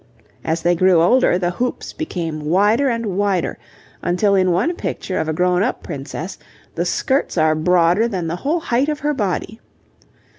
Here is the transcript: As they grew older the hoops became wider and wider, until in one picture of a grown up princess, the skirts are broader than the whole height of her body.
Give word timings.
As 0.43 0.63
they 0.63 0.73
grew 0.73 0.99
older 0.99 1.37
the 1.37 1.51
hoops 1.51 1.93
became 1.93 2.45
wider 2.45 2.89
and 2.89 3.05
wider, 3.19 3.59
until 4.01 4.33
in 4.33 4.49
one 4.49 4.75
picture 4.75 5.19
of 5.19 5.29
a 5.29 5.31
grown 5.31 5.61
up 5.61 5.83
princess, 5.83 6.39
the 6.73 6.85
skirts 6.85 7.37
are 7.37 7.53
broader 7.53 8.07
than 8.07 8.25
the 8.25 8.37
whole 8.37 8.61
height 8.61 8.89
of 8.89 9.01
her 9.01 9.13
body. 9.13 9.59